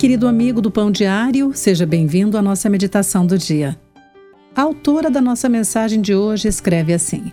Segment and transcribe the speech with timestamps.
[0.00, 3.78] querido amigo do Pão Diário, seja bem-vindo à nossa meditação do dia.
[4.56, 7.30] A autora da nossa mensagem de hoje escreve assim: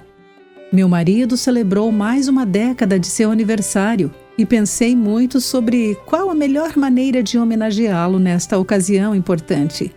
[0.71, 6.35] Meu marido celebrou mais uma década de seu aniversário e pensei muito sobre qual a
[6.35, 9.93] melhor maneira de homenageá-lo nesta ocasião importante.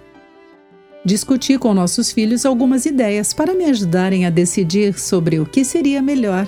[1.04, 6.00] Discuti com nossos filhos algumas ideias para me ajudarem a decidir sobre o que seria
[6.00, 6.46] melhor,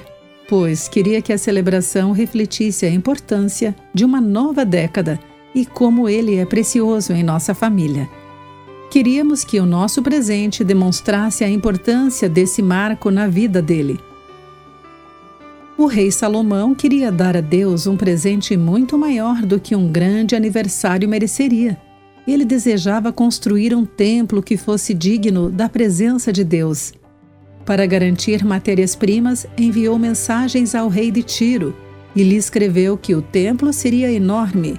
[0.48, 5.18] pois queria que a celebração refletisse a importância de uma nova década
[5.54, 8.08] e como ele é precioso em nossa família.
[8.90, 13.98] Queríamos que o nosso presente demonstrasse a importância desse marco na vida dele.
[15.78, 20.36] O rei Salomão queria dar a Deus um presente muito maior do que um grande
[20.36, 21.80] aniversário mereceria.
[22.28, 26.92] Ele desejava construir um templo que fosse digno da presença de Deus.
[27.64, 31.74] Para garantir matérias-primas, enviou mensagens ao rei de Tiro
[32.14, 34.78] e lhe escreveu que o templo seria enorme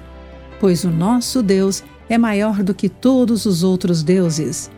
[0.60, 4.70] pois o nosso Deus é maior do que todos os outros deuses.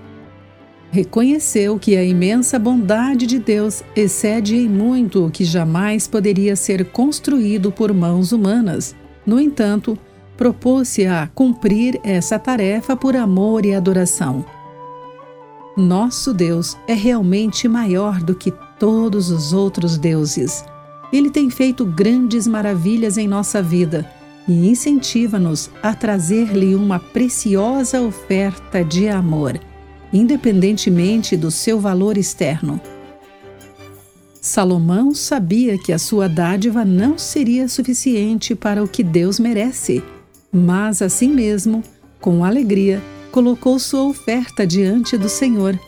[0.90, 6.84] Reconheceu que a imensa bondade de Deus excede em muito o que jamais poderia ser
[6.86, 8.94] construído por mãos humanas.
[9.26, 9.98] No entanto,
[10.36, 14.44] propôs-se a cumprir essa tarefa por amor e adoração.
[15.76, 20.64] Nosso Deus é realmente maior do que todos os outros deuses.
[21.12, 24.08] Ele tem feito grandes maravilhas em nossa vida
[24.48, 29.58] e incentiva-nos a trazer-lhe uma preciosa oferta de amor,
[30.12, 32.80] independentemente do seu valor externo.
[34.40, 40.02] Salomão sabia que a sua dádiva não seria suficiente para o que Deus merece,
[40.52, 41.82] mas assim mesmo,
[42.20, 43.02] com alegria,
[43.32, 45.78] colocou sua oferta diante do Senhor.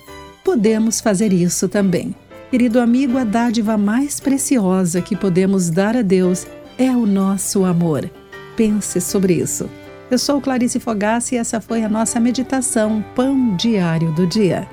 [0.45, 2.15] Podemos fazer isso também.
[2.51, 8.11] Querido amigo, a dádiva mais preciosa que podemos dar a Deus é o nosso amor.
[8.59, 9.71] Pense sobre isso.
[10.11, 14.69] Eu sou Clarice Fogassi e essa foi a nossa meditação Pão Diário do Dia.